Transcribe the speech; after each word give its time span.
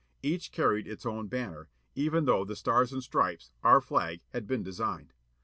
Each 0.23 0.51
carried 0.51 0.87
its 0.87 1.05
own 1.05 1.27
banner, 1.27 1.69
even 1.93 2.25
though 2.25 2.43
the 2.43 2.55
Stars 2.55 2.91
and 2.91 3.03
Stripes, 3.03 3.51
our 3.63 3.79
flag, 3.81 4.21
had 4.29 4.47
been 4.47 4.63
designed. 4.63 5.13